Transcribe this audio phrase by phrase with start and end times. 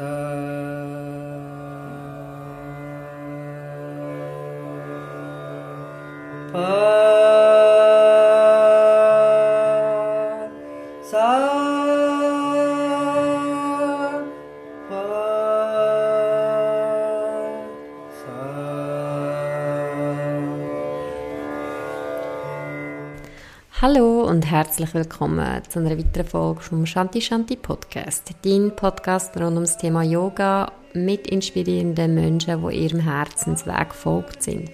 [0.00, 0.10] सा।
[6.52, 6.99] पा
[23.82, 28.30] Hallo und herzlich willkommen zu einer weiteren Folge vom Shanti Shanti Podcast.
[28.44, 34.68] Dein Podcast rund ums Thema Yoga mit inspirierenden Menschen, die ihrem Herzensweg gefolgt sind.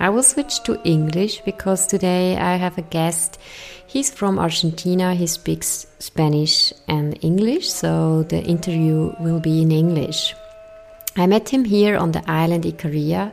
[0.00, 3.38] I will switch to English because today I have a guest.
[3.86, 5.12] He's from Argentina.
[5.12, 10.34] He speaks Spanish and English, so the interview will be in English.
[11.16, 13.30] I met him here on the island Ikaria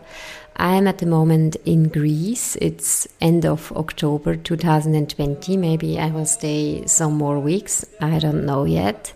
[0.60, 2.58] I am at the moment in Greece.
[2.58, 5.56] It's end of October 2020.
[5.56, 7.86] Maybe I will stay some more weeks.
[8.02, 9.14] I don't know yet.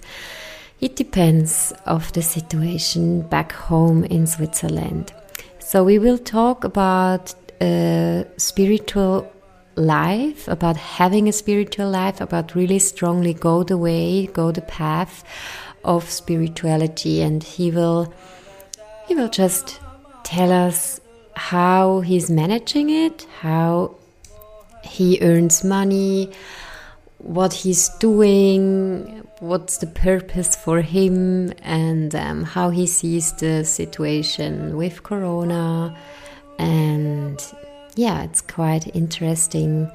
[0.79, 5.11] It depends of the situation back home in Switzerland.
[5.59, 9.29] So we will talk about uh, spiritual
[9.75, 15.25] life, about having a spiritual life, about really strongly go the way, go the path
[15.83, 18.13] of spirituality, and he will
[19.09, 19.81] he will just
[20.23, 21.01] tell us
[21.35, 23.95] how he's managing it, how
[24.83, 26.31] he earns money,
[27.17, 34.75] what he's doing, what's the purpose for him, and um, how he sees the situation
[34.77, 35.97] with Corona.
[36.59, 37.41] And
[37.95, 39.89] yeah, it's quite interesting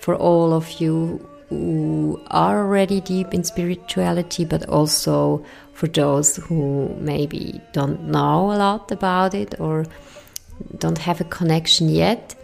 [0.00, 6.94] for all of you who are already deep in spirituality, but also for those who
[6.98, 9.86] maybe don't know a lot about it or
[10.78, 12.34] don't have a connection yet.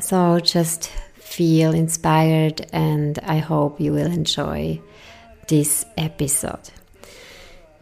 [0.00, 4.80] So just feel inspired, and I hope you will enjoy
[5.48, 6.70] this episode.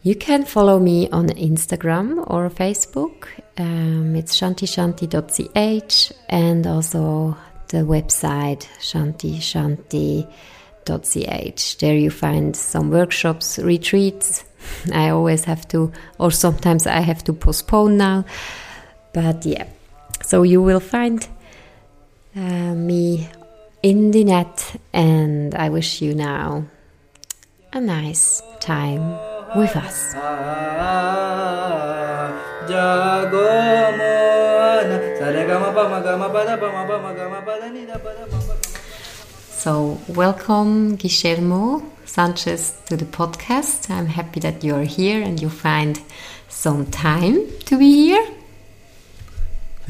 [0.02, 3.28] You can follow me on Instagram or Facebook.
[3.56, 7.36] Um, it's shantishanti.ch and also
[7.68, 11.78] the website shantishanti.ch.
[11.78, 14.44] There you find some workshops, retreats.
[14.92, 18.26] I always have to, or sometimes I have to postpone now
[19.12, 19.66] but yeah,
[20.22, 21.28] so you will find
[22.36, 23.28] uh, me
[23.82, 26.64] in the net, and I wish you now
[27.72, 29.02] a nice time
[29.56, 30.14] with us.
[39.50, 43.90] So, welcome, Guillermo Sanchez, to the podcast.
[43.90, 46.00] I'm happy that you're here and you find
[46.48, 48.41] some time to be here.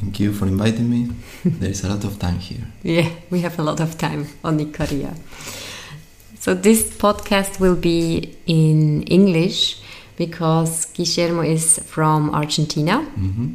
[0.03, 1.11] Thank you for inviting me.
[1.45, 2.67] there is a lot of time here.
[2.83, 5.15] Yeah, we have a lot of time on Ikaria.
[6.41, 9.81] So this podcast will be in English
[10.17, 12.99] because Guillermo is from Argentina.
[13.17, 13.49] Mm -hmm.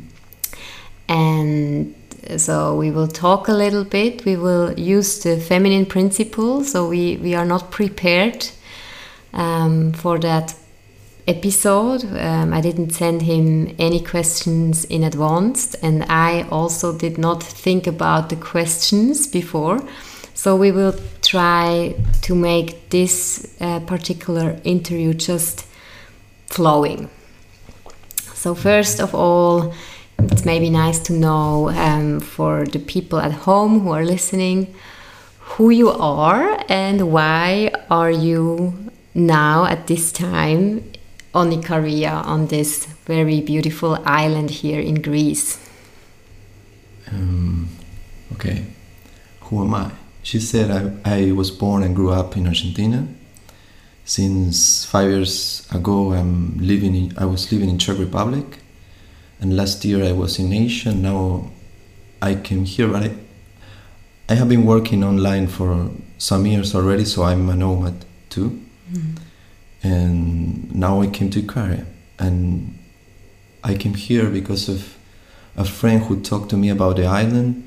[1.07, 1.95] And
[2.37, 4.23] so we will talk a little bit.
[4.23, 6.63] We will use the feminine principle.
[6.63, 8.51] So we, we are not prepared
[9.33, 10.55] um, for that
[11.27, 12.03] episode.
[12.17, 17.87] Um, I didn't send him any questions in advance, and I also did not think
[17.87, 19.79] about the questions before.
[20.33, 25.65] So we will try to make this uh, particular interview just
[26.45, 27.09] flowing.
[28.33, 29.73] So, first of all,
[30.19, 34.75] it's maybe nice to know um, for the people at home who are listening
[35.55, 38.73] who you are and why are you
[39.15, 40.83] now at this time
[41.37, 45.59] on Ikaria, on this very beautiful island here in Greece?
[47.11, 47.69] Um,
[48.33, 48.65] okay,
[49.41, 49.91] who am I?
[50.23, 50.81] She said I,
[51.17, 53.07] I was born and grew up in Argentina.
[54.03, 58.57] Since five years ago, I'm living in, I was living in Czech Republic,
[59.39, 60.93] and last year I was in Asia.
[60.93, 61.51] Now
[62.19, 63.11] I came here, but I,
[64.29, 68.59] I have been working online for some years already, so I'm a nomad too.
[68.91, 69.26] Mm
[69.83, 71.85] and now I came to Ikaria
[72.19, 72.77] and
[73.63, 74.97] I came here because of
[75.55, 77.63] a friend who talked to me about the island.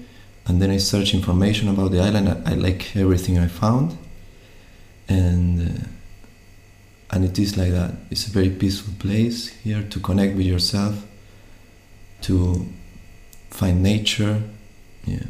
[0.47, 2.29] And then I searched information about the island.
[2.29, 3.97] I, I like everything I found.
[5.09, 5.85] And uh,
[7.13, 7.95] and it is like that.
[8.11, 11.05] It's a very peaceful place here to connect with yourself
[12.23, 12.67] to
[13.51, 14.43] find nature.
[15.05, 15.25] Yeah.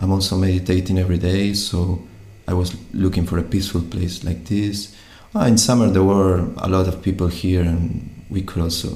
[0.00, 1.54] I'm also meditating every day.
[1.54, 2.06] So
[2.48, 4.95] I was looking for a peaceful place like this
[5.38, 8.88] Ah, in summer there were a lot of people here, and we could also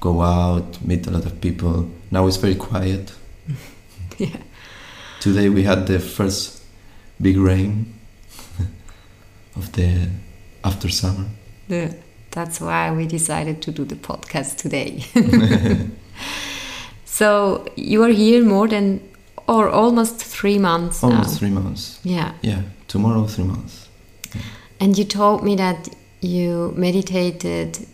[0.00, 1.88] go out, meet a lot of people.
[2.10, 3.12] Now it's very quiet.
[4.18, 4.36] yeah.
[5.20, 6.62] Today we had the first
[7.18, 7.94] big rain
[9.56, 10.10] of the
[10.64, 11.26] after summer.
[11.68, 11.94] Yeah.
[12.30, 15.02] That's why we decided to do the podcast today.
[17.06, 19.00] so you are here more than
[19.48, 21.38] or almost three months Almost now.
[21.38, 21.98] three months.
[22.04, 22.32] Yeah.
[22.42, 23.88] Yeah, tomorrow three months.
[24.80, 25.88] And you told me that
[26.20, 27.86] you meditated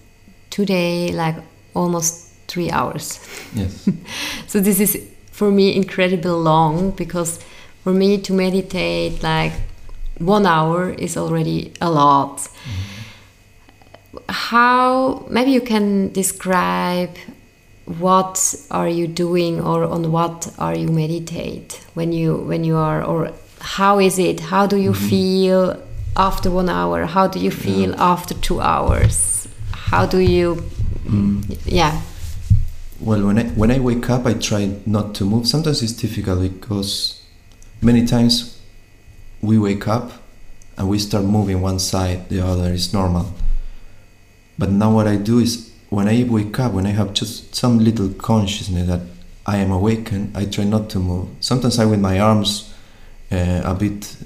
[0.50, 1.36] today like
[1.74, 3.20] almost three hours.
[3.54, 3.88] Yes.
[4.46, 4.96] So this is
[5.32, 7.40] for me incredibly long because
[7.82, 9.52] for me to meditate like
[10.18, 12.38] one hour is already a lot.
[12.38, 12.92] Mm-hmm.
[14.28, 17.16] How maybe you can describe
[17.98, 23.02] what are you doing or on what are you meditate when you when you are
[23.04, 23.30] or
[23.60, 25.08] how is it how do you mm-hmm.
[25.08, 25.85] feel
[26.16, 30.62] after one hour how do you feel after two hours how do you
[31.64, 32.00] yeah
[33.00, 35.46] Well, when I when I wake up, I try not to move.
[35.46, 37.20] Sometimes it's difficult because
[37.82, 38.58] many times
[39.42, 40.12] we wake up
[40.78, 42.72] and we start moving one side, the other.
[42.72, 43.26] is normal.
[44.58, 47.78] But now what I do is when I wake up, when I have just some
[47.78, 49.02] little consciousness that
[49.44, 51.28] I am awakened, I try not to move.
[51.40, 52.72] Sometimes I with my arms
[53.30, 54.16] uh, a bit,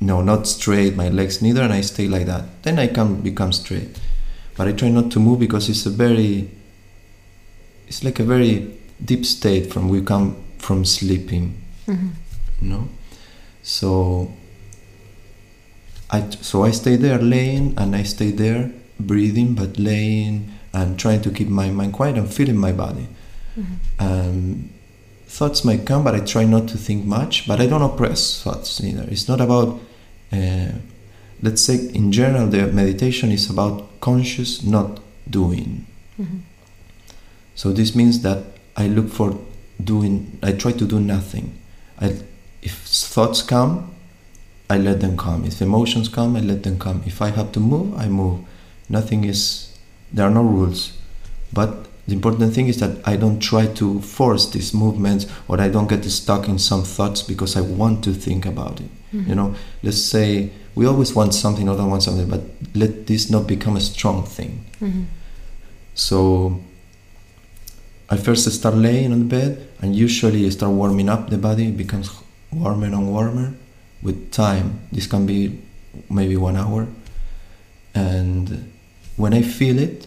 [0.00, 2.62] no, not straight, my legs neither, and I stay like that.
[2.62, 3.98] Then I can become straight.
[4.56, 6.50] But I try not to move because it's a very
[7.88, 11.54] it's like a very deep state from we come from sleeping
[11.86, 12.10] Mhm.
[12.62, 12.88] you know
[13.62, 14.32] so
[16.10, 21.20] i so i stay there laying and i stay there breathing but laying and trying
[21.22, 23.06] to keep my mind quiet and feeling my body
[24.00, 24.68] um,
[25.36, 28.80] thoughts might come but i try not to think much but i don't oppress thoughts
[28.88, 29.68] either it's not about
[30.32, 30.70] uh,
[31.42, 34.90] let's say in general the meditation is about conscious not
[35.38, 35.70] doing
[36.20, 36.40] Mhm.
[37.54, 38.40] so this means that
[38.76, 39.28] I look for
[39.82, 40.14] doing.
[40.42, 41.46] I try to do nothing.
[41.98, 42.06] I,
[42.62, 42.74] if
[43.14, 43.72] thoughts come,
[44.68, 45.46] I let them come.
[45.46, 47.02] If emotions come, I let them come.
[47.06, 48.36] If I have to move, I move.
[48.88, 49.40] Nothing is.
[50.12, 50.92] There are no rules,
[51.52, 51.70] but
[52.06, 55.88] the important thing is that I don't try to force these movements, or I don't
[55.88, 58.90] get stuck in some thoughts because I want to think about it.
[59.12, 62.42] You know, let's say we always want something, or don't want something, but
[62.74, 64.64] let this not become a strong thing.
[64.80, 65.06] Mhm.
[65.94, 66.60] So
[68.10, 71.68] I first start laying on the bed and usually I start warming up the body.
[71.68, 72.10] It becomes
[72.52, 73.54] warmer and warmer
[74.02, 74.80] with time.
[74.92, 75.58] This can be
[76.10, 76.86] maybe one hour.
[77.94, 78.70] And
[79.16, 80.06] when I feel it,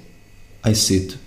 [0.64, 1.18] I sit.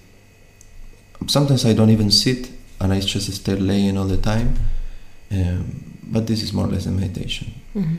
[1.29, 4.55] Sometimes I don't even sit and I just stay laying all the time.
[5.31, 5.65] Um,
[6.05, 7.53] but this is more or less a meditation.
[7.75, 7.97] Mhm.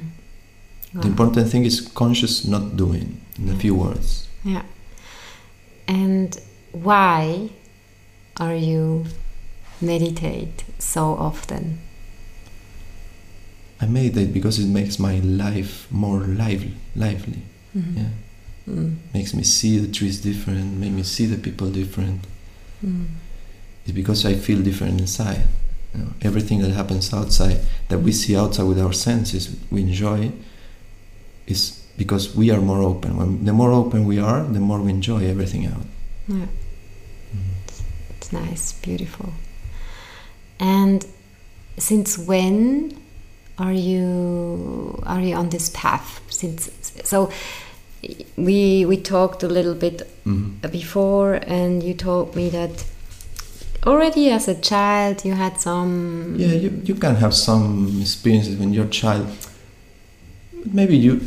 [1.02, 4.28] The important thing is conscious not doing, in a few words.
[4.46, 4.62] Yeah.
[5.88, 6.38] And
[6.72, 7.50] why
[8.38, 9.06] are you
[9.82, 11.80] meditate so often?
[13.82, 17.42] I meditate because it makes my life more lively, lively.
[17.76, 17.98] Mhm.
[17.98, 18.10] Yeah,
[18.70, 18.96] Mm.
[19.14, 22.20] makes me see the trees different, makes me see the people different.
[22.84, 23.06] Mm.
[23.84, 25.44] It's because I feel different inside.
[25.94, 27.60] You know, everything that happens outside,
[27.90, 30.32] that we see outside with our senses, we enjoy,
[31.48, 33.18] is because we are more open.
[33.18, 35.86] When the more open we are, the more we enjoy everything out.
[36.28, 36.48] Yeah.
[38.18, 39.34] It's nice, beautiful.
[40.60, 41.06] And
[41.78, 42.98] since when
[43.58, 46.22] are you are you on this path?
[46.30, 46.70] Since
[47.04, 47.32] so
[48.38, 50.72] we we talked a little bit Mhm.
[50.72, 52.86] before, and you told me that
[53.86, 58.74] already as a child you had some Yeah, you, you can have some experiences when
[58.74, 59.28] you're a child.
[60.72, 61.20] Maybe you,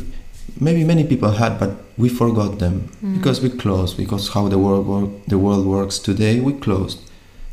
[0.59, 3.97] maybe many people had, but we forgot them because we closed.
[3.97, 6.99] Because how the world work, the world works today, we closed.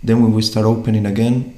[0.02, 1.52] Then when we start opening again,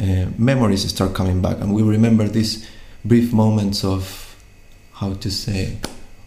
[0.00, 2.66] uh, memories start coming back, and we remember these
[3.04, 4.02] brief moments of,
[5.00, 5.78] how to say,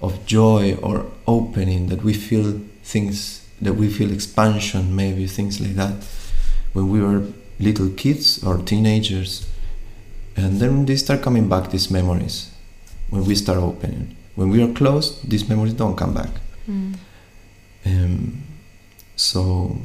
[0.01, 5.75] of joy or opening that we feel things that we feel expansion, maybe things like
[5.75, 5.95] that.
[6.73, 7.23] When we were
[7.59, 9.47] little kids or teenagers
[10.37, 12.51] and then they start coming back these memories
[13.09, 14.15] when we start opening.
[14.35, 16.29] When we are closed these memories don't come back.
[16.69, 16.93] Mm.
[17.85, 18.43] um,
[19.15, 19.77] so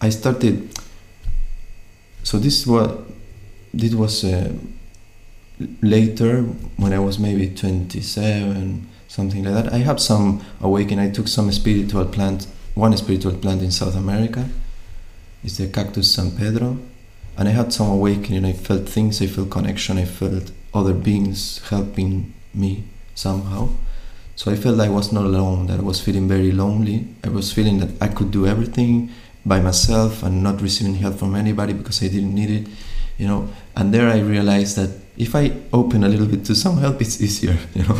[0.00, 0.68] i started
[2.22, 2.90] so this was
[3.72, 4.52] this was uh,
[5.80, 6.42] later
[6.76, 11.08] when i was maybe 27 something like that i had some awakening.
[11.08, 14.48] I took some spiritual plant one spiritual plant in south america.
[15.42, 16.78] It's the cactus san pedro.
[17.38, 18.44] And i had some awakening.
[18.44, 22.84] I felt things i felt connection i felt other beings helping me
[23.14, 23.70] somehow.
[24.34, 27.06] So i felt i was not alone that i was feeling very lonely.
[27.24, 29.10] I was feeling that i could do everything
[29.46, 32.66] by myself and not receiving help from anybody because i didn't need it
[33.16, 33.48] you know.
[33.74, 37.20] And there i realized that if i open a little bit to some help it's
[37.20, 37.98] easier you know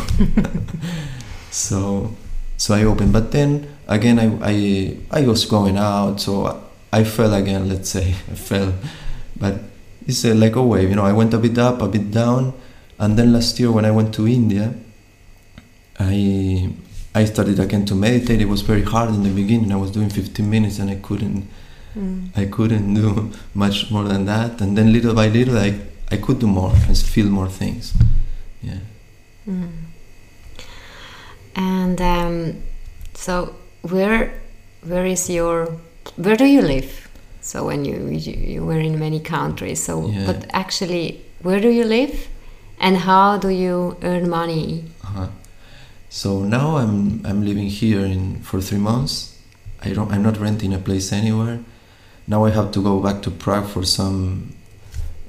[1.51, 2.11] so
[2.57, 6.59] So I opened, but then again I I, I was going out, so
[6.91, 7.69] I fell again.
[7.69, 8.73] Let's say I fell,
[9.39, 9.61] but
[10.07, 10.89] it's uh, like a wave.
[10.89, 12.53] You know, I went a bit up, a bit down,
[12.97, 14.73] and then last year when I went to India,
[15.99, 16.73] I
[17.13, 18.41] I started again to meditate.
[18.41, 19.71] It was very hard in the beginning.
[19.71, 21.47] I was doing 15 minutes and I couldn't
[21.97, 22.29] Mm.
[22.35, 24.61] I couldn't do much more than that.
[24.61, 25.79] And then little by little, I
[26.11, 27.93] I could do more and feel more things.
[28.61, 28.79] Yeah.
[29.47, 29.69] Mm.
[31.55, 32.63] And um,
[33.13, 34.31] so, where
[34.83, 35.67] where is your
[36.15, 37.09] where do you live?
[37.41, 39.83] So when you you, you were in many countries.
[39.83, 40.25] So, Yeah.
[40.25, 42.27] but actually, where do you live,
[42.79, 44.83] and how do you earn money?
[45.03, 45.27] Uh-huh.
[46.09, 49.35] So now I'm I'm living here in for three months.
[49.81, 51.59] I don't I'm not renting a place anywhere.
[52.27, 54.53] Now I have to go back to Prague for some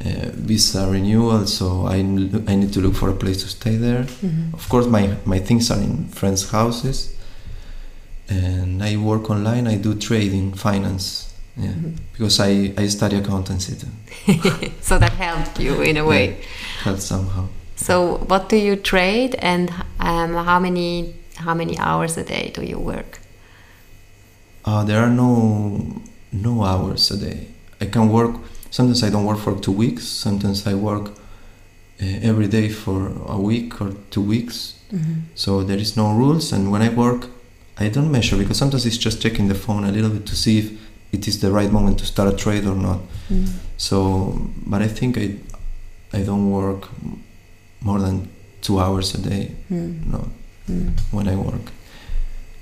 [0.04, 1.46] uh, visa renewal.
[1.46, 4.04] So I, I need to look for a place to stay there.
[4.22, 4.54] Mhm.
[4.54, 7.14] Of course, my my things are in friends' houses,
[8.28, 9.66] and I work online.
[9.66, 11.24] I do trading, finance.
[11.56, 11.92] Yeah, Mhm.
[12.12, 13.90] because I I study accountancy too.
[14.80, 16.36] so that helped you in a way.
[16.84, 17.44] Helps somehow.
[17.76, 21.14] So what do you trade, and um, how many
[21.46, 23.18] how many hours a day do you work?
[24.64, 26.00] Uh, there are no
[26.32, 27.46] no hours a day.
[27.80, 28.34] I can work.
[28.70, 30.04] Sometimes I don't work for two weeks.
[30.06, 34.74] Sometimes I work uh, every day for a week or two weeks.
[35.34, 36.52] So there is no rules.
[36.52, 37.26] And when I work,
[37.78, 40.58] I don't measure because sometimes it's just checking the phone a little bit to see
[40.58, 40.70] if
[41.12, 43.00] it is the right moment to start a trade or not.
[43.30, 43.48] Mm.
[43.76, 45.36] So, but I think I
[46.12, 46.88] I don't work
[47.80, 48.28] more than
[48.62, 49.52] two hours a day.
[49.70, 50.06] Mm.
[50.12, 50.28] No,
[50.70, 50.90] Mm.
[51.12, 51.70] when I work.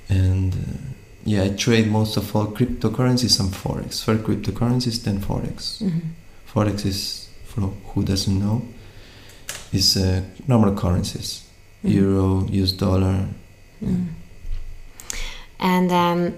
[0.08, 0.58] And uh,
[1.26, 4.02] yeah, I trade most of all cryptocurrencies and forex.
[4.04, 5.82] First cryptocurrencies, then forex.
[5.82, 6.00] Mhm.
[6.52, 7.60] Forex is, for
[7.92, 8.62] who doesn't know,
[9.72, 11.42] is uh, normal currencies:
[11.84, 11.92] Mm.
[11.94, 13.26] euro, US dollar.
[13.84, 14.06] Mm.
[15.58, 16.32] And um,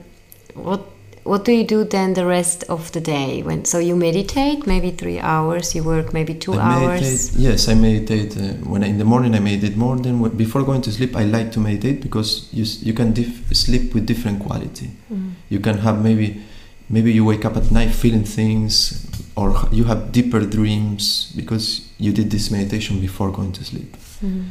[0.54, 0.80] what
[1.28, 3.42] what do you do then the rest of the day?
[3.42, 7.00] When so you meditate maybe three hours, you work maybe two I hours.
[7.00, 7.40] meditate.
[7.46, 8.36] Yes, I meditate.
[8.36, 11.14] Uh, when I, in the morning I meditate more than when, before going to sleep.
[11.14, 14.90] I like to meditate because you you can dif- sleep with different quality.
[15.12, 15.32] Mm.
[15.50, 16.42] You can have maybe
[16.88, 19.06] maybe you wake up at night feeling things
[19.36, 21.64] or you have deeper dreams because
[21.98, 23.96] you did this meditation before going to sleep.
[24.24, 24.48] Mm.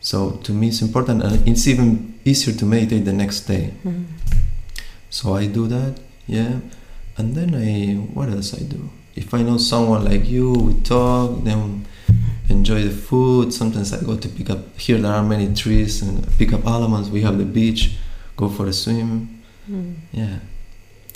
[0.00, 3.74] So to me it's important and it's even easier to meditate the next day.
[3.84, 4.04] Mm.
[5.10, 5.98] So I do that,
[6.30, 6.60] yeah.
[7.18, 8.88] And then I what else I do?
[9.16, 11.84] If I know someone like you, we talk, then
[12.48, 13.52] enjoy the food.
[13.52, 17.10] Sometimes I go to pick up here there are many trees and pick up almonds,
[17.10, 17.96] we have the beach,
[18.36, 19.42] go for a swim.
[19.70, 19.94] Mm.
[20.12, 20.38] Yeah.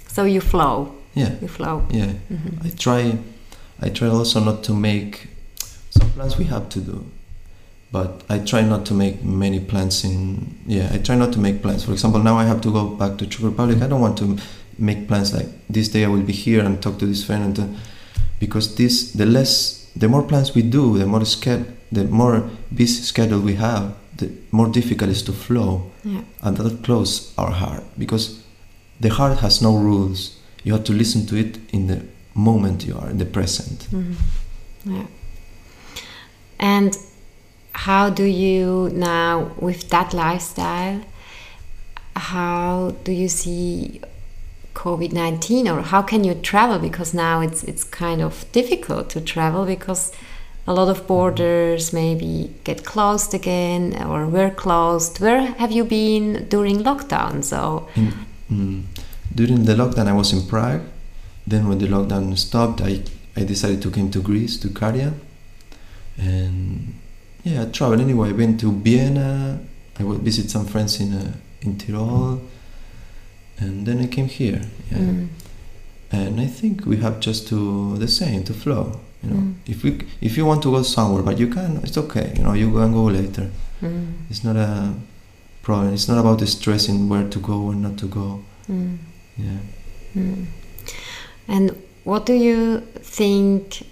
[0.08, 1.32] So you flow, Yeah.
[1.40, 1.82] you flow.
[1.90, 2.12] Yeah.
[2.30, 2.66] Mhm.
[2.66, 3.18] I try
[3.80, 5.28] I try also not to make
[5.90, 7.04] some plans we have to do
[7.92, 11.56] but I try not to make many plans in yeah I try not to make
[11.62, 14.16] plans for example now I have to go back to Czech Republic I don't want
[14.18, 14.36] to
[14.78, 17.56] make plans like this day I will be here and talk to this friend and
[17.56, 17.76] then,
[18.40, 23.02] because this the less the more plans we do the more sched the more busy
[23.02, 26.22] schedule we have the more difficult it is to flow Yeah.
[26.42, 28.40] and that close our heart because
[29.00, 32.00] the heart has no rules you have to listen to it in the
[32.34, 34.14] moment you are in the present Mhm.
[34.84, 35.06] Yeah.
[36.58, 36.96] And
[37.72, 41.00] how do you now, with that lifestyle,
[42.16, 44.00] how do you see
[44.74, 46.78] COVID nineteen, or how can you travel?
[46.78, 50.12] Because now it's it's kind of difficult to travel because
[50.66, 55.20] a lot of borders maybe get closed again or were closed.
[55.20, 57.44] Where have you been during lockdown?
[57.44, 58.12] So in,
[58.50, 58.84] mm,
[59.34, 60.82] during the lockdown I was in Prague
[61.46, 63.02] then when the lockdown stopped I,
[63.36, 65.12] I decided to come to Greece to Caria
[66.16, 66.94] and
[67.42, 69.60] yeah I traveled anyway I went to Vienna
[69.98, 72.40] I would visit some friends in uh, in Tyrol
[73.58, 74.98] and then I came here yeah.
[74.98, 75.28] mm,
[76.12, 79.54] and I think we have just to the same to flow you know Mm.
[79.66, 82.52] if we if you want to go somewhere but you can it's okay you know
[82.52, 83.50] you can go later
[83.82, 84.94] mm, it's not a
[85.62, 88.96] problem it's not about the stressing where to go or not to go mm.
[89.36, 89.58] yeah
[90.16, 90.46] Mm.
[91.48, 93.82] And what do you think?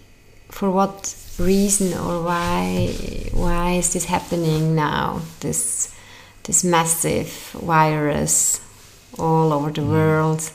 [0.51, 2.95] For what reason or why?
[3.33, 5.23] Why is this happening now?
[5.41, 5.93] This
[6.45, 8.61] this massive virus
[9.19, 9.89] all over the Mm.
[9.91, 10.51] world,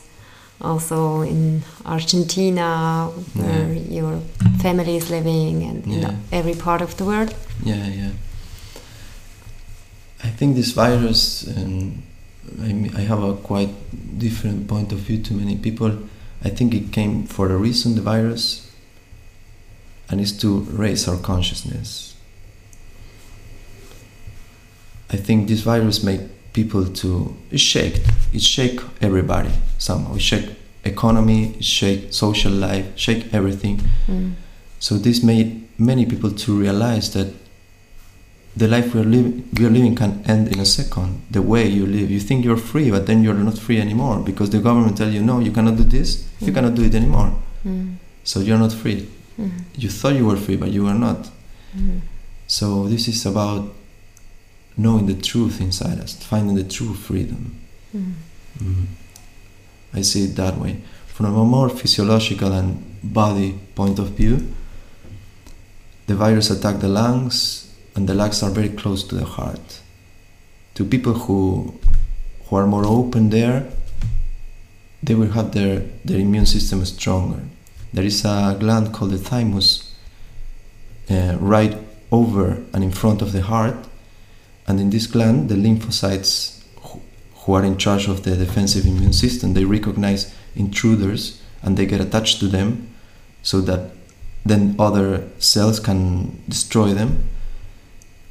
[0.60, 4.20] also in Argentina, where your
[4.60, 7.34] family is living, and in every part of the world.
[7.64, 8.10] Yeah, yeah.
[10.24, 12.02] I think this virus, and
[12.60, 13.70] I, I have a quite
[14.18, 15.92] different point of view to many people.
[16.44, 18.66] I think it came for a reason, the virus,
[20.10, 22.14] and it's to raise our consciousness.
[25.10, 26.20] I think this virus make
[26.52, 28.00] people to it shake
[28.32, 30.48] it shake everybody somehow it shake
[30.84, 33.78] economy it shake social life shake everything
[34.08, 34.32] Mm.
[34.80, 37.28] so this made many people to realize that
[38.56, 42.10] the life we're living we're living can end in a second the way you live
[42.10, 45.22] you think you're free but then you're not free anymore because the government tell you
[45.22, 46.54] no you cannot do this you Mm.
[46.54, 47.30] cannot do it anymore
[47.66, 47.96] Mm.
[48.24, 49.06] so you're not free
[49.38, 49.50] Mm.
[49.76, 51.28] you thought you were free but you were not
[51.76, 52.00] Mm.
[52.46, 53.72] so this is about
[54.78, 57.42] knowing the truth inside us finding the true freedom
[57.96, 58.12] Mm.
[58.62, 58.86] Mhm.
[59.94, 60.82] I see it that way.
[61.06, 64.36] From a more physiological and body point of view,
[66.06, 69.80] the virus attack the lungs, and the lungs are very close to the heart.
[70.74, 71.72] To people who
[72.46, 73.62] who are more open there,
[75.02, 77.40] they will have their, their immune system stronger.
[77.92, 79.94] There is a gland called the thymus
[81.10, 81.76] uh, right
[82.10, 83.76] over and in front of the heart,
[84.68, 87.00] and in this gland, the lymphocytes who-
[87.54, 92.38] are in charge of the defensive immune system, they recognize intruders and they get attached
[92.40, 92.88] to them
[93.42, 93.80] so that
[94.44, 97.24] then other cells can destroy them.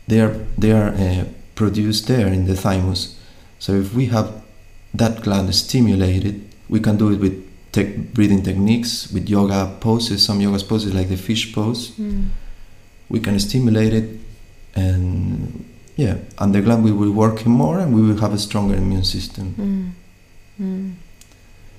[0.08, 1.26] They are, they are uh,
[1.56, 3.20] produced there in the thymus.
[3.58, 4.30] So if we have
[4.94, 10.40] that gland stimulated, we can do it with tech breathing techniques, with yoga poses, some
[10.42, 11.90] yoga poses like the fish pose.
[11.92, 12.28] Mm.
[13.10, 14.20] We can stimulate it
[14.76, 15.66] and
[15.98, 18.76] yeah, and the gland we will be working more and we will have a stronger
[18.76, 19.94] immune system.
[20.60, 20.64] Mm.
[20.64, 20.94] Mm.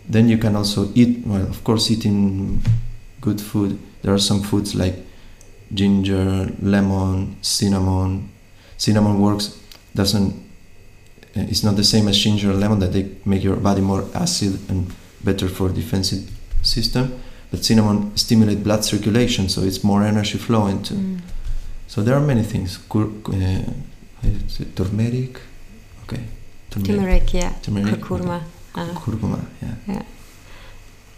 [0.09, 2.61] Then you can also eat, well, of course, eating
[3.21, 3.79] good food.
[4.03, 4.97] There are some foods like
[5.73, 8.31] ginger, lemon, cinnamon.
[8.77, 9.57] Cinnamon works,
[9.95, 10.35] doesn't,
[11.37, 14.05] uh, it's not the same as ginger or lemon that they make your body more
[14.15, 16.29] acid and better for defensive
[16.63, 17.21] system.
[17.51, 20.95] But cinnamon stimulate blood circulation, so it's more energy flowing too.
[20.95, 21.21] Mm.
[21.87, 22.79] So there are many things.
[22.89, 23.73] Cur- uh,
[24.23, 24.77] is it?
[24.77, 25.41] turmeric,
[26.05, 26.21] okay,
[26.71, 27.53] Turmeric, yeah.
[27.63, 28.43] turmeric, Kurkuma.
[28.75, 30.03] Uh, curcuma, yeah.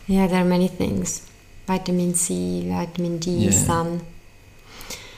[0.06, 1.26] yeah, there are many things.
[1.66, 3.50] Vitamin C, vitamin D, Yeah.
[3.50, 4.00] sun.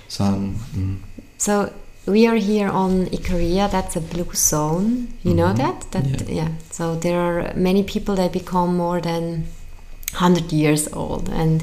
[0.09, 0.57] sun.
[0.75, 0.99] Mm.
[1.39, 1.73] So
[2.07, 3.71] we are here on Ikaria.
[3.71, 5.09] That's a blue zone.
[5.23, 5.57] You know Mhm.
[5.57, 5.91] that?
[5.93, 6.35] That Yeah.
[6.35, 6.49] yeah.
[6.71, 9.47] So there are many people that become more than
[10.15, 11.29] hundred years old.
[11.31, 11.63] And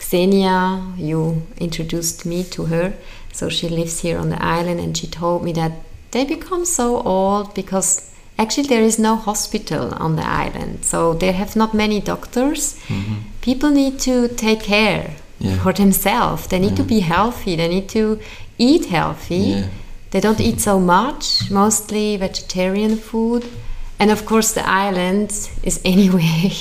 [0.00, 2.94] Xenia, you introduced me to her.
[3.34, 5.72] So she lives here on the island, and she told me that
[6.12, 8.00] they become so old because
[8.38, 10.84] actually there is no hospital on the island.
[10.84, 12.76] So they have not many doctors.
[12.88, 13.16] Mhm.
[13.40, 15.58] People need to take care Yeah.
[15.62, 16.46] for themselves.
[16.46, 17.56] They need to be healthy.
[17.56, 18.18] They need to
[18.58, 19.36] eat healthy.
[19.36, 19.66] Yeah.
[20.10, 23.42] They don't eat so much, mostly vegetarian food.
[23.98, 25.30] And of course, the island
[25.62, 26.52] is anyway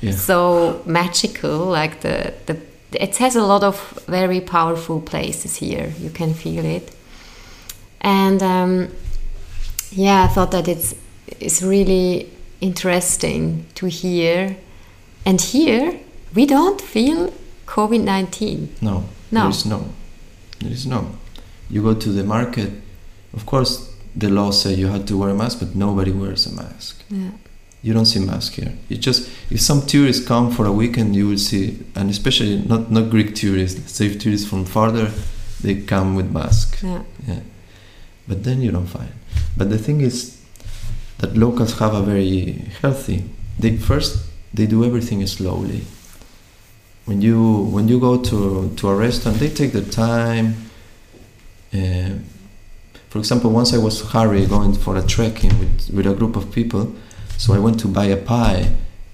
[0.00, 0.16] Yeah.
[0.16, 1.58] so magical.
[1.80, 2.56] Like the, the,
[3.00, 3.76] it has a lot of
[4.06, 5.92] very powerful places here.
[5.98, 6.94] You can feel it.
[8.00, 8.88] And um,
[9.90, 10.94] yeah, I thought that it's,
[11.40, 12.28] it's really
[12.60, 14.56] interesting to hear.
[15.26, 15.98] And here,
[16.34, 17.32] we don't feel
[17.66, 18.68] COVID 19.
[18.82, 19.40] No, No.
[19.42, 19.84] there is no.
[20.60, 21.06] There is no.
[21.70, 22.70] You go to the market,
[23.32, 26.52] of course, the law say you have to wear a mask, but nobody wears a
[26.54, 27.02] mask.
[27.10, 27.30] Yeah.
[27.84, 28.72] You don't see mask here.
[28.88, 32.90] You just if some tourists come for a weekend, you will see, and especially not
[32.90, 33.92] not Greek tourists.
[33.92, 35.10] Say tourists from farther,
[35.60, 36.82] they come with masks.
[36.82, 37.02] Yeah.
[37.28, 37.40] Yeah,
[38.26, 39.12] but then you don't find.
[39.54, 40.40] But the thing is
[41.18, 43.24] that locals have a very healthy.
[43.58, 45.82] They first they do everything slowly.
[47.04, 50.54] When you when you go to to a restaurant, they take the time.
[51.70, 52.16] Uh,
[53.10, 56.50] for example, once I was Harry going for a trekking with with a group of
[56.50, 56.94] people,
[57.36, 58.70] so I went to buy a pie,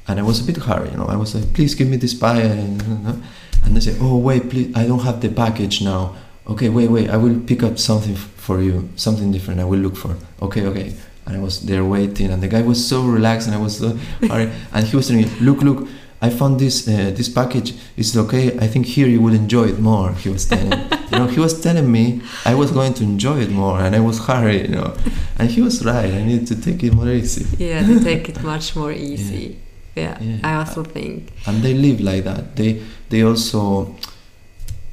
[0.08, 1.06] and I was a bit hurry, you know.
[1.06, 2.80] I was like, "Please give me this pie," and,
[3.66, 7.16] they say, "Oh wait, please, I don't have the package now." Okay, wait, wait, I
[7.16, 9.60] will pick up something for you, something different.
[9.60, 10.16] I will look for.
[10.42, 10.92] Okay, okay.
[11.26, 13.90] And I was there waiting, and the guy was so relaxed, and I was so
[14.28, 15.88] hurry, and he was telling me, "Look, look,
[16.22, 17.72] I found this uh, this package.
[17.96, 18.44] Is it okay?
[18.64, 20.72] I think here you will enjoy it more." He was telling,
[21.10, 24.00] you know, he was telling me I was going to enjoy it more, and I
[24.00, 24.94] was hurry, you know,
[25.38, 26.12] and he was right.
[26.12, 27.46] I needed to take it more easy.
[27.58, 29.56] Yeah, to take it much more easy.
[29.96, 30.38] Yeah, Yeah.
[30.44, 31.32] I also think.
[31.46, 32.80] and they live like that they
[33.10, 33.60] they also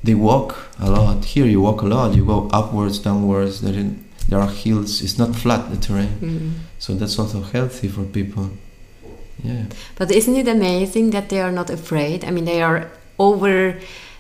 [0.04, 4.04] they walk a lot here you walk a lot you go upwards downwards there, in,
[4.30, 6.52] there are hills it's not flat the terrain Mm.
[6.80, 8.50] so that's also healthy for people
[9.44, 9.64] yeah
[9.96, 12.24] But isn't it amazing that they are not afraid?
[12.24, 13.76] I mean, they are over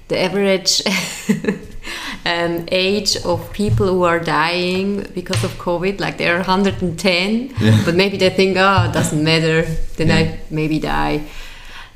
[0.07, 0.81] the average
[2.25, 5.99] um, age of people who are dying because of COVID.
[5.99, 7.81] Like they are 110, Yeah.
[7.85, 9.63] but maybe they think, oh, it doesn't matter.
[9.97, 10.15] Then Yeah.
[10.19, 11.21] I maybe die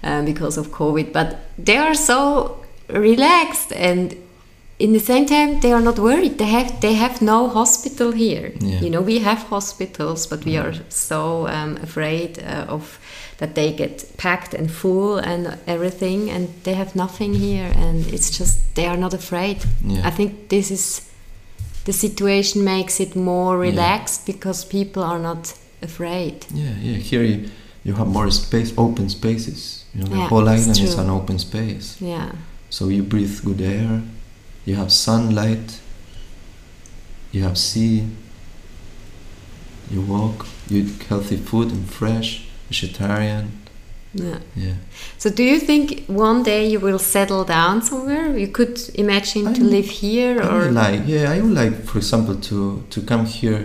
[0.03, 1.11] um, because of COVID.
[1.13, 2.57] But they are so
[2.89, 4.15] relaxed and
[4.79, 8.51] in the same time they are not worried they have they have no hospital here
[8.59, 8.81] Yeah.
[8.83, 12.99] you know we have hospitals but we are so um, afraid uh, of
[13.41, 18.29] that they get packed and full and everything and they have nothing here and it's
[18.39, 19.57] just they are not afraid
[19.93, 20.07] Yeah.
[20.09, 21.01] i think this is
[21.85, 23.71] the situation makes it more Yeah.
[23.71, 25.43] relaxed because people are not
[25.81, 26.97] afraid Yeah, yeah.
[27.09, 27.37] Here you,
[27.87, 29.85] you have more space, open spaces.
[29.95, 31.87] You know, the Yeah, whole island is an open space.
[31.99, 32.29] yeah
[32.69, 34.01] So you breathe good air,
[34.67, 35.67] you have sunlight,
[37.33, 38.03] you have sea,
[39.93, 42.29] you walk, you eat healthy food and fresh,
[42.71, 43.43] vegetarian.
[44.13, 44.77] yeah Yeah.
[45.21, 45.85] So, do you think
[46.27, 48.27] one day you will settle down somewhere?
[48.43, 51.97] You could imagine to live here, I or would like, yeah, I would like, for
[52.03, 52.57] example, to,
[52.93, 53.61] to come here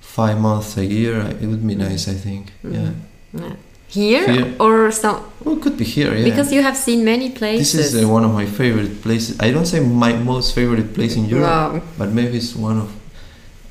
[0.00, 1.16] five months a year.
[1.42, 2.42] It would be nice, I think.
[2.76, 2.92] Yeah.
[3.32, 3.54] Yeah.
[3.98, 4.46] here, Here.
[4.64, 6.28] or some Well, it could be here, yeah.
[6.28, 7.72] because you have seen many places.
[7.72, 9.32] this is uh, one of my favorite places.
[9.46, 11.50] I don't say my most favorite place in Europe.
[11.72, 11.82] Wow.
[12.00, 12.88] but maybe it's one of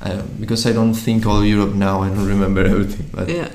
[0.06, 1.94] uh, because I don't think all Europe now.
[2.06, 3.48] I don't remember everything, but Yeah.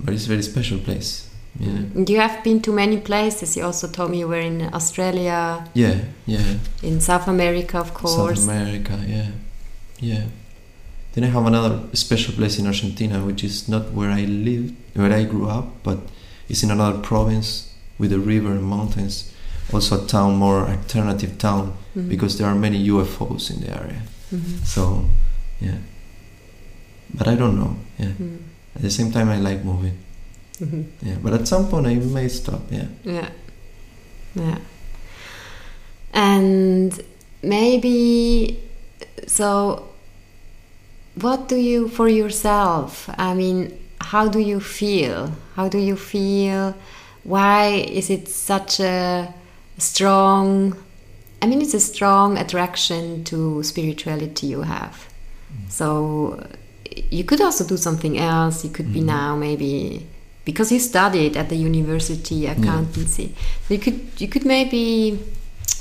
[0.00, 1.22] But it's a very special place.
[1.58, 3.56] Yeah, You have been to many places.
[3.56, 6.58] You also told me you were in Australia, yeah, yeah.
[6.82, 8.40] in South America, of course.
[8.40, 9.28] South America, yeah,
[10.00, 10.24] yeah.
[11.14, 15.10] Then I have another special place in Argentina, which is not where I lived, where
[15.12, 15.98] I grew up, but
[16.48, 19.32] it's in another province with a river and mountains.
[19.72, 22.08] Also a town, more alternative town, Mhm.
[22.10, 24.02] because there are many UFOs in the area.
[24.30, 24.62] Mhm.
[24.64, 25.06] So,
[25.60, 25.78] yeah.
[27.14, 27.76] But I don't know.
[27.98, 28.12] Yeah.
[28.20, 28.38] Mhm.
[28.76, 29.96] At the same time, I like moving.
[30.60, 30.84] Mhm.
[31.02, 32.62] Yeah, but at some point I may stop.
[32.70, 32.88] Yeah.
[33.04, 33.28] Yeah.
[34.34, 34.58] Yeah.
[36.12, 36.98] And
[37.42, 38.58] maybe
[39.26, 39.88] so
[41.20, 43.08] what do you for yourself?
[43.18, 45.32] I mean, how do you feel?
[45.54, 46.74] How do you feel?
[47.24, 47.68] Why
[48.00, 49.32] is it such a
[49.78, 50.76] strong
[51.42, 55.08] I mean it's a strong attraction to spirituality you have.
[55.68, 56.42] So
[57.10, 58.64] you could also do something else.
[58.64, 59.06] You could be Mhm.
[59.18, 60.06] now maybe
[60.44, 63.34] because you studied at the university accountancy.
[63.66, 65.18] So you could you could maybe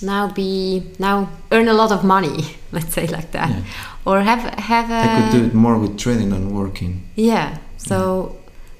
[0.01, 2.37] now be now earn a lot of money.
[2.75, 3.63] Let's say like that, Yeah.
[4.09, 6.91] or have have a I could do it more with trading than working.
[7.15, 7.57] yeah.
[7.77, 7.97] So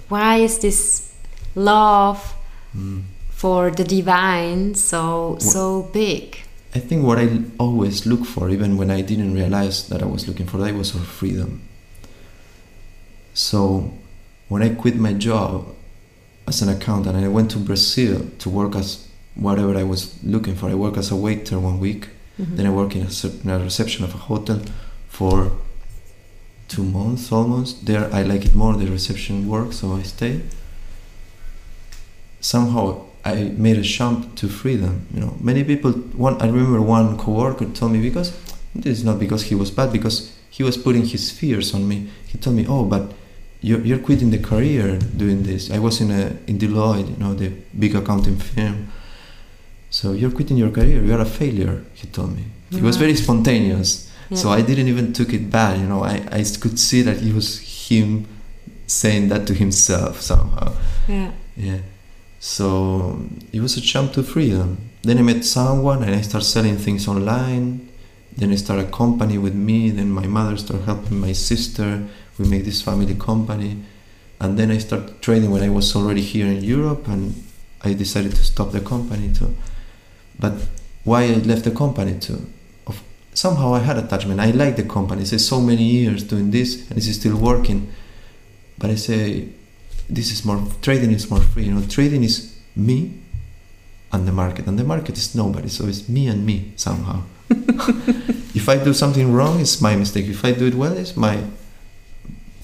[0.10, 0.80] why is this
[1.56, 2.19] love
[2.76, 3.02] Mm.
[3.30, 5.62] for the divine so so
[5.93, 6.24] big?
[6.76, 10.28] I think what I always look for, even when I didn't realize that I was
[10.28, 11.62] looking for that, was for freedom.
[13.36, 13.91] So
[14.48, 15.67] when I quit my job
[16.48, 20.56] as an accountant and I went to Brazil to work as whatever I was looking
[20.56, 22.08] for, I worked as a waiter one week.
[22.39, 22.56] Mhm.
[22.56, 23.10] Then I worked in a,
[23.43, 24.62] in a reception of a hotel
[25.10, 25.52] for
[26.69, 27.86] two months almost.
[27.86, 30.41] There I like it more, the reception work, so I stayed.
[32.39, 35.08] Somehow I made a jump to freedom.
[35.13, 35.91] You know, many people.
[36.28, 38.32] One I remember one coworker told me because
[38.74, 42.08] this is not because he was bad, because he was putting his fears on me.
[42.28, 43.12] He told me, "Oh, but
[43.62, 47.34] you're, you're quitting the career doing this." I was in a in Deloitte, you know,
[47.34, 48.88] the big accounting firm.
[49.89, 51.02] So you're quitting your career.
[51.02, 51.84] You are a failure.
[51.94, 52.44] He told me.
[52.70, 54.12] He was very spontaneous.
[54.34, 55.80] So I didn't even took it bad.
[55.80, 58.28] You know, I, I could see that it was him
[58.88, 60.74] saying that to himself somehow.
[61.08, 61.32] yeah.
[61.56, 61.80] Yeah.
[62.39, 63.20] So
[63.54, 64.78] it was a jump to freedom.
[65.04, 67.88] Then I met someone and I started selling things online.
[68.36, 69.89] Then I started a company with me.
[69.91, 72.06] Then my mother started helping my sister.
[72.38, 73.84] We make this family company.
[74.39, 77.43] And then I started trading when I was already here in Europe and
[77.82, 79.56] I decided to stop the company too.
[80.38, 80.54] But
[81.04, 82.45] why I left the company too?
[82.88, 83.02] Of,
[83.34, 84.39] somehow I had attachment.
[84.39, 85.21] I like the company.
[85.21, 87.89] It's so many years doing this and it's still working.
[88.78, 89.50] But I say
[90.10, 91.65] this is more trading is more free.
[91.65, 93.13] You know, trading is me
[94.12, 95.69] and the market, and the market is nobody.
[95.69, 97.24] So it's me and me somehow.
[97.50, 100.26] if I do something wrong, it's my mistake.
[100.28, 101.43] If I do it well, it's my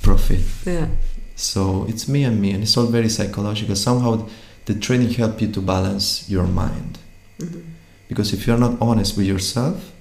[0.01, 0.41] profit.
[0.65, 0.87] Yeah.
[1.35, 3.75] So it's me and me, and it's all very psychological.
[3.75, 4.27] Somehow,
[4.65, 6.99] the training help you to balance your mind.
[7.39, 7.63] Mhm.
[8.07, 9.91] Because if you're not honest with yourself,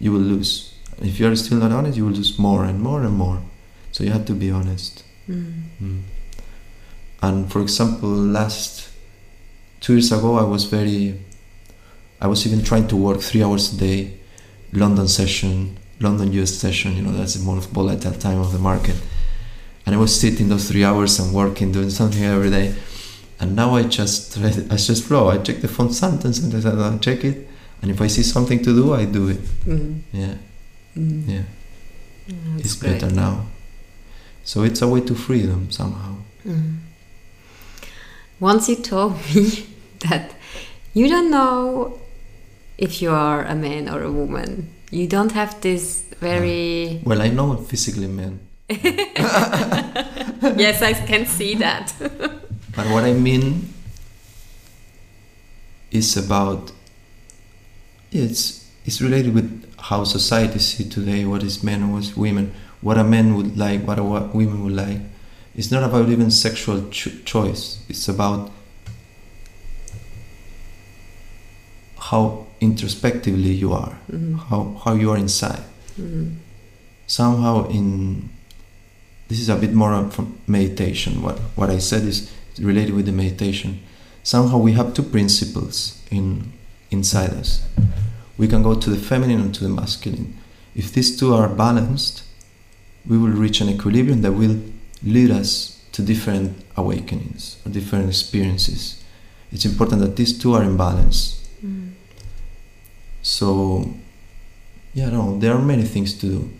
[0.00, 0.72] you will lose.
[1.00, 3.40] If you're still not honest, you will lose more and more and more.
[3.92, 5.02] So you have to be honest.
[5.28, 5.52] Mm.
[5.82, 6.00] Mm.
[7.22, 8.88] And for example, last
[9.80, 11.20] two years ago, I was very,
[12.20, 14.14] I was even trying to work three hours a day,
[14.72, 18.96] London session, London US session, you know, that's the most volatile time of the market.
[19.88, 22.74] And I was sitting those three hours and working, doing something every day.
[23.40, 25.28] And now I just, I just flow.
[25.30, 27.48] I check the phone sometimes and I don't check it.
[27.80, 29.40] And if I see something to do, I do it.
[29.64, 30.00] Mm.
[30.12, 30.34] Yeah,
[30.94, 31.24] Mm.
[31.26, 31.42] yeah.
[32.28, 33.00] That's it's great.
[33.00, 33.46] better now.
[34.44, 36.16] So it's a way to freedom somehow.
[36.44, 36.80] Mm.
[38.40, 39.66] Once you told me
[40.00, 40.34] that
[40.92, 41.98] you don't know
[42.76, 44.68] if you are a man or a woman.
[44.90, 47.00] You don't have this very.
[47.04, 48.40] Well, I know physically men.
[50.56, 51.92] yes, I can see that.
[52.76, 53.72] but what I mean
[55.90, 56.72] is about
[58.12, 62.52] it's it's related with how society see today what is men and what is women,
[62.82, 65.00] what a man would like, what a what women would like.
[65.54, 67.80] It's not about even sexual cho- choice.
[67.88, 68.50] It's about
[71.98, 74.38] how introspectively you are, Mhm.
[74.50, 75.62] how how you are inside.
[75.98, 76.36] Mhm.
[77.06, 78.28] Somehow in
[79.28, 81.22] this is a bit more from meditation.
[81.22, 83.80] What what I said is related with the meditation.
[84.22, 86.52] Somehow we have two principles in
[86.90, 87.66] inside us.
[88.36, 90.36] We can go to the feminine and to the masculine.
[90.74, 92.22] If these two are balanced,
[93.06, 94.60] we will reach an equilibrium that will
[95.02, 99.02] lead us to different awakenings or different experiences.
[99.50, 101.48] It's important that these two are in balance.
[101.64, 101.92] Mm.
[103.22, 103.94] So,
[104.94, 106.50] yeah, no, there are many things to do.